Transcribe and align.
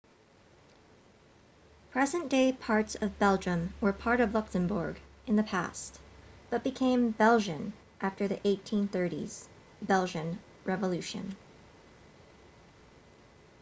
present-day 1.91 2.51
parts 2.53 2.95
of 2.95 3.19
belgium 3.19 3.71
were 3.79 3.93
part 3.93 4.19
of 4.19 4.33
luxembourg 4.33 4.99
in 5.27 5.35
the 5.35 5.43
past 5.43 5.99
but 6.49 6.63
became 6.63 7.11
belgian 7.11 7.71
after 8.01 8.27
the 8.27 8.37
1830s 8.37 9.45
belgian 9.85 10.39
revolution 10.65 11.35